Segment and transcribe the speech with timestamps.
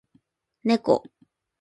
[0.65, 0.99] 猫